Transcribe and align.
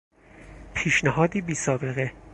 پیشنهادی 0.73 1.41
بیسابقه 1.41 2.11